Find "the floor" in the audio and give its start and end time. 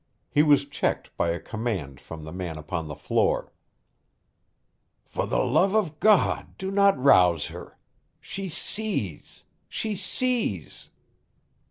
2.87-3.53